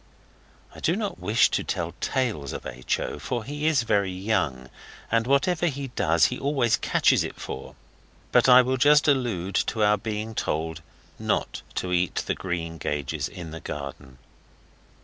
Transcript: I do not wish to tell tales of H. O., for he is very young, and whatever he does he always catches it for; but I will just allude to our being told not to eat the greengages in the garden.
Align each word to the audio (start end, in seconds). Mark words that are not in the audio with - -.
I 0.73 0.79
do 0.79 0.95
not 0.95 1.19
wish 1.19 1.49
to 1.51 1.63
tell 1.63 1.93
tales 2.01 2.53
of 2.53 2.65
H. 2.65 2.99
O., 2.99 3.19
for 3.19 3.43
he 3.43 3.67
is 3.67 3.83
very 3.83 4.09
young, 4.09 4.67
and 5.11 5.27
whatever 5.27 5.67
he 5.67 5.89
does 5.89 6.25
he 6.33 6.39
always 6.39 6.75
catches 6.75 7.23
it 7.23 7.35
for; 7.39 7.75
but 8.31 8.49
I 8.49 8.63
will 8.63 8.77
just 8.77 9.07
allude 9.07 9.53
to 9.67 9.83
our 9.83 9.97
being 9.99 10.33
told 10.33 10.81
not 11.19 11.61
to 11.75 11.93
eat 11.93 12.15
the 12.25 12.33
greengages 12.33 13.29
in 13.29 13.51
the 13.51 13.59
garden. 13.59 14.17